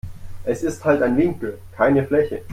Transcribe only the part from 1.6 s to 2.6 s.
keine Fläche.